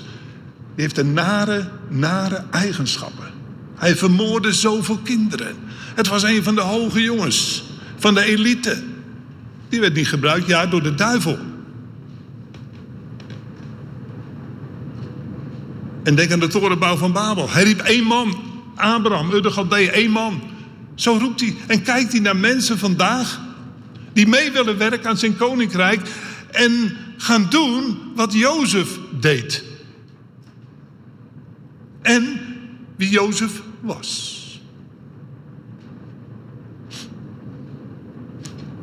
[0.79, 3.31] Die heeft een nare, nare eigenschappen.
[3.75, 5.55] Hij vermoordde zoveel kinderen.
[5.95, 7.63] Het was een van de hoge jongens.
[7.97, 8.83] Van de elite.
[9.69, 11.37] Die werd niet gebruikt, ja, door de duivel.
[16.03, 17.49] En denk aan de torenbouw van Babel.
[17.49, 18.41] Hij riep één man,
[18.75, 20.41] Abraham, Ur één man.
[20.95, 23.39] Zo roept hij en kijkt hij naar mensen vandaag
[24.13, 26.09] die mee willen werken aan zijn koninkrijk
[26.51, 29.67] en gaan doen wat Jozef deed.
[32.09, 32.39] En
[32.95, 34.37] wie Jozef was.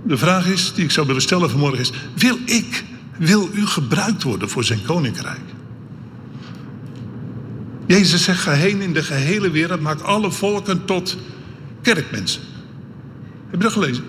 [0.02, 2.84] De vraag is, die ik zou willen stellen vanmorgen is: wil ik,
[3.18, 5.40] wil u gebruikt worden voor zijn koninkrijk?
[7.86, 11.16] Jezus zegt: ga heen in de gehele wereld, maak alle volken tot
[11.82, 12.42] kerkmensen.
[13.50, 14.04] Heb je dat gelezen?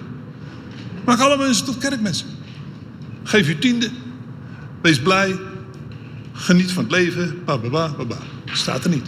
[1.05, 2.27] Maak alle mensen tot kerkmensen.
[3.23, 3.89] Geef uw tiende.
[4.81, 5.46] Wees blij.
[6.37, 7.41] Geniet van het leven.
[7.45, 8.17] Bababa, baba.
[8.45, 9.05] Staat er niet.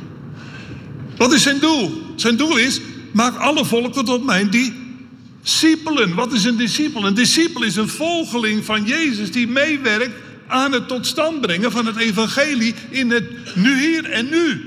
[1.17, 2.01] Wat is zijn doel?
[2.15, 6.15] Zijn doel is: maak alle volken tot mijn discipelen.
[6.15, 7.05] Wat is een discipel?
[7.05, 10.15] Een discipel is een volgeling van Jezus die meewerkt
[10.47, 14.63] aan het tot stand brengen van het evangelie in het nu hier en nu.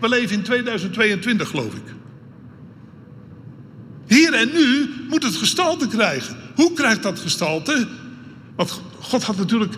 [0.00, 1.94] We leven in 2022, geloof ik.
[4.06, 6.36] Hier en nu moet het gestalte krijgen.
[6.54, 7.88] Hoe krijgt dat gestalte?
[8.56, 9.74] Want God had natuurlijk,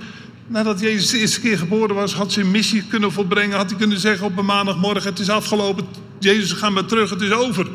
[0.46, 3.57] nadat Jezus de eerste keer geboren was, had zijn missie kunnen volbrengen.
[3.57, 5.87] Had hij kunnen zeggen op een maandagmorgen: Het is afgelopen,
[6.18, 7.66] Jezus, ga maar terug, het is over.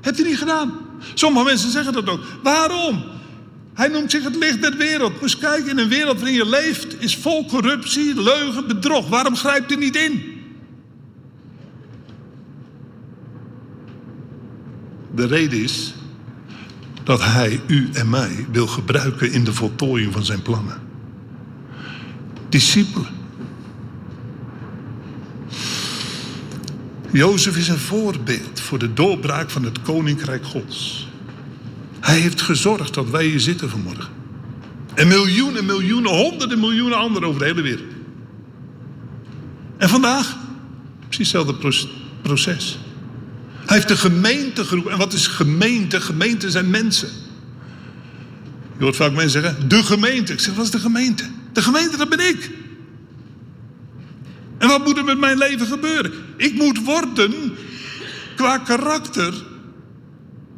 [0.00, 0.72] Heeft hij niet gedaan.
[1.14, 2.20] Sommige mensen zeggen dat ook.
[2.42, 3.04] Waarom?
[3.74, 5.20] Hij noemt zich het licht der wereld.
[5.20, 9.08] Moest kijken, in een wereld waarin je leeft is vol corruptie, leugen, bedrog.
[9.08, 10.40] Waarom grijpt hij niet in?
[15.14, 15.94] De reden is
[17.04, 20.91] dat hij u en mij wil gebruiken in de voltooiing van zijn plannen.
[22.52, 23.06] Discipelen.
[27.12, 31.08] Jozef is een voorbeeld voor de doorbraak van het koninkrijk Gods.
[32.00, 34.08] Hij heeft gezorgd dat wij hier zitten vanmorgen.
[34.94, 37.92] En miljoenen, miljoenen, honderden miljoenen anderen over de hele wereld.
[39.76, 40.36] En vandaag,
[41.08, 41.84] precies hetzelfde
[42.22, 42.78] proces.
[43.66, 44.92] Hij heeft de gemeente geroepen.
[44.92, 46.00] En wat is gemeente?
[46.00, 47.08] Gemeente zijn mensen.
[48.76, 50.32] Je hoort vaak mensen zeggen, de gemeente.
[50.32, 51.24] Ik zeg, wat is de gemeente?
[51.52, 52.50] De gemeente, dat ben ik.
[54.58, 56.12] En wat moet er met mijn leven gebeuren?
[56.36, 57.56] Ik moet worden
[58.36, 59.44] qua karakter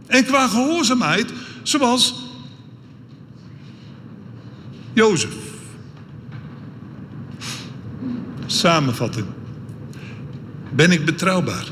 [0.07, 2.15] en qua gehoorzaamheid zoals
[4.93, 5.35] Jozef.
[8.47, 9.27] Samenvatting.
[10.75, 11.67] Ben ik betrouwbaar?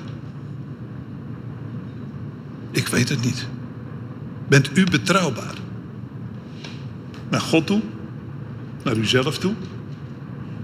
[2.71, 3.47] Ik weet het niet.
[4.49, 5.55] Bent u betrouwbaar?
[7.29, 7.81] Naar God toe?
[8.85, 9.55] Naar uzelf toe?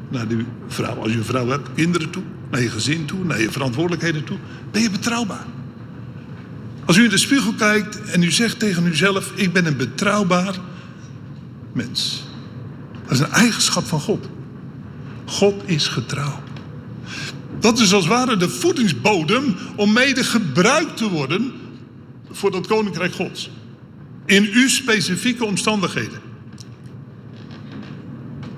[0.09, 2.22] Naar uw vrouw, als je een vrouw hebt, kinderen toe?
[2.50, 3.24] Naar je gezin toe?
[3.24, 4.38] Naar je verantwoordelijkheden toe?
[4.70, 5.46] Ben je betrouwbaar?
[6.85, 10.54] Als u in de spiegel kijkt en u zegt tegen uzelf: Ik ben een betrouwbaar
[11.72, 12.24] mens.
[13.02, 14.28] Dat is een eigenschap van God.
[15.24, 16.40] God is getrouw.
[17.61, 21.52] Dat is als het ware de voedingsbodem om mede gebruikt te worden
[22.31, 23.50] voor dat koninkrijk Gods.
[24.26, 26.27] In uw specifieke omstandigheden.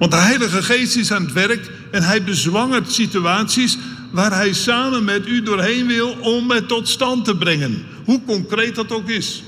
[0.01, 3.79] Want de Heilige Geest is aan het werk en hij bezwangert situaties
[4.11, 7.85] waar hij samen met u doorheen wil om het tot stand te brengen.
[8.05, 9.43] Hoe concreet dat ook is.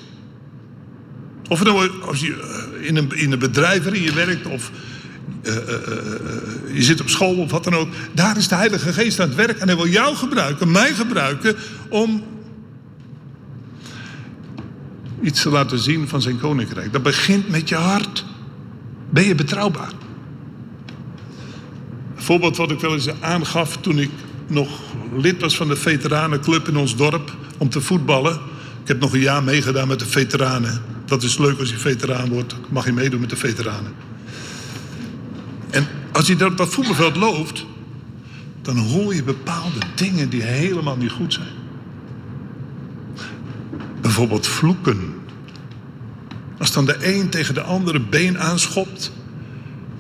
[1.49, 2.33] Of nou, als je
[2.81, 4.71] eh, in een, in een bedrijf waarin je werkt of
[5.43, 5.62] uh, uh,
[6.75, 7.88] je zit op school of wat dan ook.
[8.12, 11.57] Daar is de Heilige Geest aan het werk en hij wil jou gebruiken, mij gebruiken
[11.88, 12.23] om
[15.23, 16.93] iets te laten zien van zijn koninkrijk.
[16.93, 18.25] Dat begint met je hart.
[19.11, 20.02] Ben je betrouwbaar?
[22.22, 24.11] Voorbeeld wat ik wel eens aangaf toen ik
[24.46, 24.68] nog
[25.16, 28.35] lid was van de veteranenclub in ons dorp om te voetballen.
[28.82, 30.82] Ik heb nog een jaar meegedaan met de veteranen.
[31.04, 32.54] Dat is leuk als je veteraan wordt.
[32.68, 33.92] Mag je meedoen met de veteranen.
[35.70, 37.66] En als je dat voetbalveld loopt,
[38.62, 41.54] dan hoor je bepaalde dingen die helemaal niet goed zijn.
[44.00, 45.14] Bijvoorbeeld vloeken.
[46.58, 49.12] Als dan de een tegen de andere been aanschopt,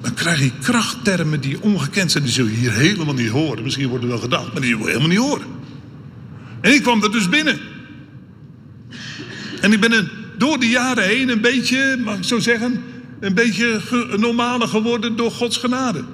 [0.02, 2.24] dan krijg je krachttermen die ongekend zijn.
[2.24, 3.62] Die zul je hier helemaal niet horen.
[3.62, 5.46] Misschien wordt er wel gedacht, maar die wil je helemaal niet horen.
[6.60, 7.60] En ik kwam er dus binnen.
[9.60, 12.82] En ik ben door de jaren heen een beetje, mag ik zo zeggen,
[13.20, 13.80] een beetje
[14.16, 16.04] normaler geworden door Gods genade.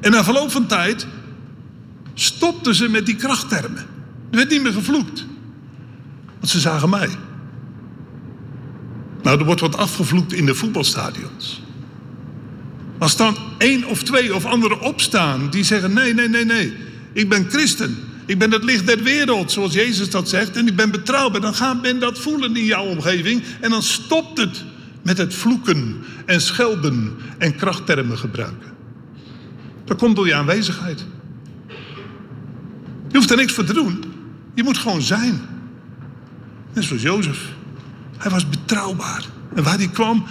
[0.00, 1.06] En na verloop van tijd
[2.14, 3.86] stopten ze met die krachttermen.
[4.30, 5.26] Er werd niet meer gevloekt.
[6.38, 7.08] Want ze zagen mij.
[9.22, 11.62] Nou, er wordt wat afgevloekt in de voetbalstadions.
[12.98, 16.72] Als dan één of twee of anderen opstaan die zeggen: nee, nee, nee, nee,
[17.12, 17.96] ik ben christen.
[18.26, 20.56] Ik ben het licht der wereld, zoals Jezus dat zegt.
[20.56, 21.40] En ik ben betrouwbaar.
[21.40, 23.42] Dan gaat men dat voelen in jouw omgeving.
[23.60, 24.64] En dan stopt het
[25.02, 28.68] met het vloeken en schelden en krachttermen gebruiken.
[29.84, 31.04] Dat komt door je aanwezigheid.
[33.08, 34.04] Je hoeft er niks voor te doen.
[34.54, 35.40] Je moet gewoon zijn.
[36.72, 37.52] Net zoals Jozef.
[38.20, 39.24] Hij was betrouwbaar.
[39.54, 40.26] En waar hij kwam,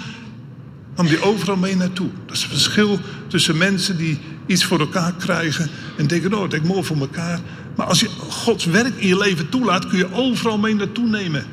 [0.94, 2.10] kwam hij overal mee naartoe.
[2.26, 6.64] Dat is het verschil tussen mensen die iets voor elkaar krijgen en denken, oh, ik
[6.64, 7.40] mooi voor elkaar.
[7.76, 11.46] Maar als je Gods werk in je leven toelaat, kun je overal mee naartoe nemen.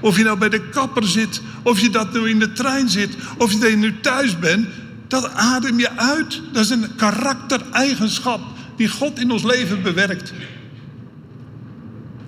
[0.00, 3.16] Of je nou bij de kapper zit, of je dat nu in de trein zit,
[3.38, 4.68] of je nu thuis bent,
[5.08, 6.42] dat adem je uit.
[6.52, 8.40] Dat is een karaktereigenschap
[8.76, 10.32] die God in ons leven bewerkt.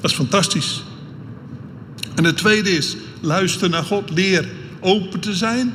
[0.00, 0.82] Dat is fantastisch.
[2.20, 4.48] En het tweede is, luister naar God, leer
[4.80, 5.72] open te zijn.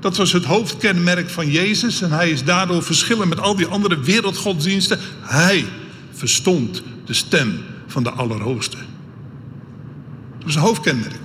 [0.00, 4.00] Dat was het hoofdkenmerk van Jezus en hij is daardoor verschillend met al die andere
[4.00, 4.98] wereldgodsdiensten.
[5.20, 5.64] Hij
[6.12, 8.76] verstond de stem van de Allerhoogste.
[8.76, 11.20] Dat was een hoofdkenmerk.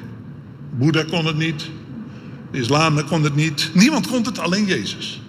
[0.78, 1.70] Boeddha kon het niet,
[2.52, 5.22] de islam kon het niet, niemand kon het, alleen Jezus.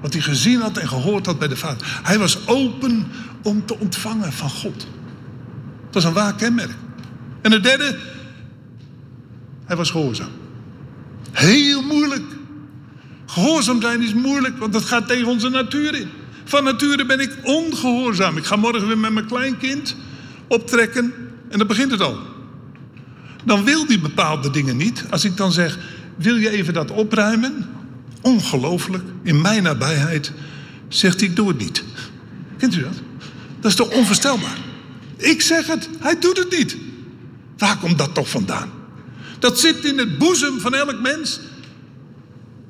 [0.00, 2.00] Wat hij gezien had en gehoord had bij de Vader.
[2.02, 3.06] Hij was open
[3.42, 4.86] om te ontvangen van God.
[5.90, 6.74] Dat is een waar kenmerk.
[7.44, 7.96] En het derde,
[9.64, 10.30] hij was gehoorzaam.
[11.32, 12.22] Heel moeilijk.
[13.26, 16.08] Gehoorzaam zijn is moeilijk, want dat gaat tegen onze natuur in.
[16.44, 18.36] Van nature ben ik ongehoorzaam.
[18.36, 19.96] Ik ga morgen weer met mijn kleinkind
[20.48, 21.12] optrekken
[21.48, 22.18] en dan begint het al.
[23.44, 25.04] Dan wil die bepaalde dingen niet.
[25.10, 25.78] Als ik dan zeg,
[26.16, 27.68] wil je even dat opruimen?
[28.20, 30.32] Ongelooflijk, in mijn nabijheid
[30.88, 31.84] zegt hij, doe het niet.
[32.56, 33.00] Kent u dat?
[33.60, 34.58] Dat is toch onvoorstelbaar?
[35.16, 36.76] Ik zeg het, hij doet het niet.
[37.58, 38.70] Waar komt dat toch vandaan?
[39.38, 41.40] Dat zit in het boezem van elk mens.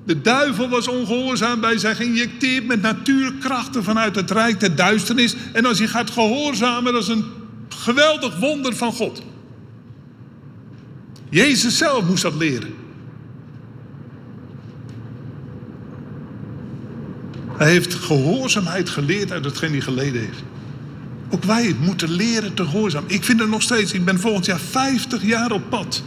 [0.05, 5.35] De duivel was ongehoorzaam bij zijn geïnjecteerd met natuurkrachten vanuit het rijk der duisternis.
[5.53, 7.24] En als hij gaat gehoorzamen, dat is een
[7.68, 9.22] geweldig wonder van God.
[11.30, 12.74] Jezus zelf moest dat leren.
[17.57, 20.43] Hij heeft gehoorzaamheid geleerd uit hetgeen hij geleden heeft.
[21.30, 23.04] Ook wij moeten leren te gehoorzaam.
[23.06, 26.02] Ik vind het nog steeds, ik ben volgend jaar 50 jaar op pad.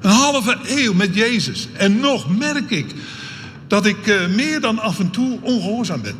[0.00, 1.68] Een halve eeuw met Jezus.
[1.72, 2.94] En nog merk ik
[3.66, 6.16] dat ik eh, meer dan af en toe ongehoorzaam ben.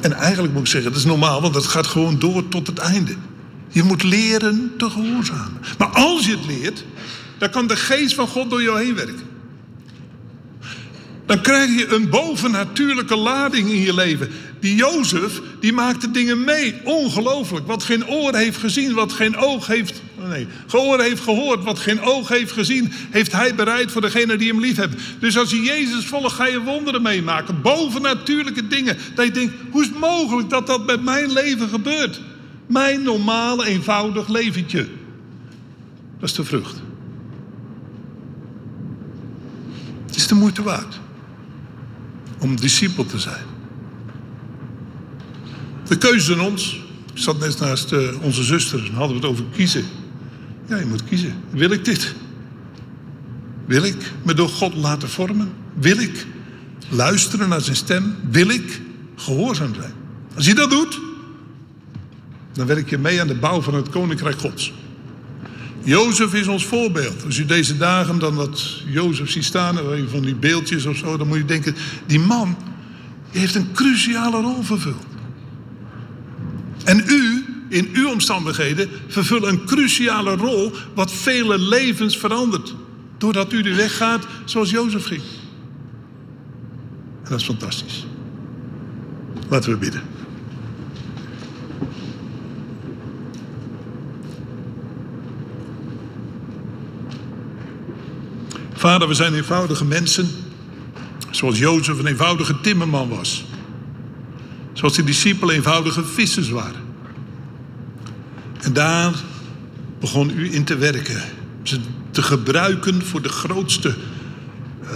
[0.00, 2.78] En eigenlijk moet ik zeggen, dat is normaal, want dat gaat gewoon door tot het
[2.78, 3.14] einde.
[3.68, 5.60] Je moet leren te gehoorzamen.
[5.78, 6.84] Maar als je het leert,
[7.38, 9.35] dan kan de geest van God door jou heen werken.
[11.26, 14.28] Dan krijg je een bovennatuurlijke lading in je leven.
[14.60, 16.74] Die Jozef, die maakte dingen mee.
[16.84, 17.66] Ongelooflijk.
[17.66, 20.02] Wat geen oor heeft gezien, wat geen oog heeft...
[20.28, 22.92] Nee, gehoor heeft gehoord, wat geen oog heeft gezien...
[23.10, 24.78] heeft hij bereid voor degene die hem lief.
[25.18, 27.62] Dus als je Jezus volgt, ga je wonderen meemaken.
[27.62, 28.96] Bovennatuurlijke dingen.
[29.14, 32.20] Dat je denkt, hoe is het mogelijk dat dat met mijn leven gebeurt?
[32.66, 34.86] Mijn normale, eenvoudig leventje.
[36.18, 36.82] Dat is de vrucht.
[40.06, 41.04] Het is de moeite waard
[42.46, 43.44] om discipel te zijn.
[45.88, 46.80] De keuze in ons.
[47.14, 49.84] Ik zat net naast uh, onze zuster en hadden we het over kiezen.
[50.68, 51.34] Ja, je moet kiezen.
[51.50, 52.14] Wil ik dit?
[53.66, 55.52] Wil ik me door God laten vormen?
[55.74, 56.26] Wil ik
[56.88, 58.16] luisteren naar zijn stem?
[58.30, 58.80] Wil ik
[59.16, 59.92] gehoorzaam zijn?
[60.34, 61.00] Als je dat doet,
[62.52, 64.72] dan werk je mee aan de bouw van het koninkrijk Gods.
[65.86, 67.24] Jozef is ons voorbeeld.
[67.24, 69.78] Als u deze dagen dan dat Jozef ziet staan,
[70.10, 71.76] van die beeldjes of zo, dan moet je denken,
[72.06, 72.56] die man
[73.30, 75.04] heeft een cruciale rol vervuld.
[76.84, 82.74] En u, in uw omstandigheden, vervult een cruciale rol wat vele levens verandert.
[83.18, 85.22] Doordat u de weg gaat zoals Jozef ging.
[87.22, 88.06] En dat is fantastisch.
[89.48, 90.15] Laten we bidden.
[98.86, 100.30] Vader, we zijn eenvoudige mensen.
[101.30, 103.44] Zoals Jozef een eenvoudige timmerman was.
[104.72, 106.80] Zoals de discipelen eenvoudige vissers waren.
[108.60, 109.14] En daar
[110.00, 111.22] begon u in te werken.
[111.62, 111.78] Ze
[112.10, 113.94] te gebruiken voor de grootste
[114.82, 114.90] uh,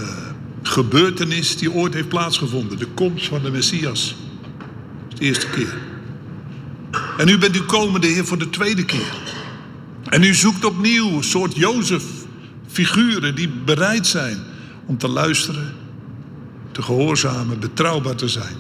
[0.63, 2.79] gebeurtenis die ooit heeft plaatsgevonden.
[2.79, 4.15] De komst van de Messias.
[5.15, 5.79] De eerste keer.
[7.19, 9.13] En nu bent u komende Heer voor de tweede keer.
[10.09, 12.20] En u zoekt opnieuw een soort Jozef
[12.71, 14.39] figuren die bereid zijn
[14.87, 15.73] om te luisteren,
[16.73, 18.57] te gehoorzamen, betrouwbaar te zijn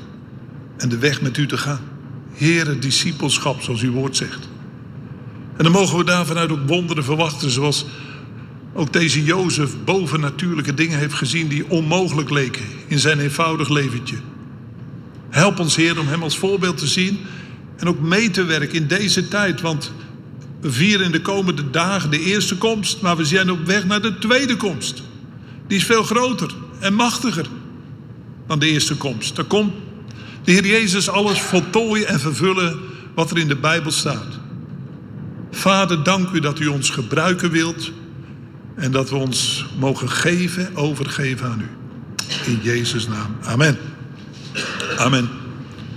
[0.76, 1.80] en de weg met u te gaan.
[2.32, 4.48] Here, discipelschap, zoals uw woord zegt.
[5.56, 7.86] En dan mogen we daar vanuit ook wonderen verwachten, zoals
[8.72, 14.16] ook deze Jozef bovennatuurlijke dingen heeft gezien die onmogelijk leken in zijn eenvoudig leventje.
[15.28, 17.18] Help ons, Heer, om hem als voorbeeld te zien
[17.76, 19.92] en ook mee te werken in deze tijd, want
[20.60, 24.02] we vieren in de komende dagen de eerste komst, maar we zijn op weg naar
[24.02, 25.02] de tweede komst.
[25.66, 27.46] Die is veel groter en machtiger
[28.46, 29.36] dan de eerste komst.
[29.36, 29.72] Daar komt
[30.44, 32.78] de Heer Jezus alles voltooien en vervullen
[33.14, 34.38] wat er in de Bijbel staat.
[35.50, 37.90] Vader, dank u dat u ons gebruiken wilt
[38.74, 41.68] en dat we ons mogen geven, overgeven aan u.
[42.46, 43.36] In Jezus' naam.
[43.42, 43.78] Amen.
[44.96, 45.39] Amen.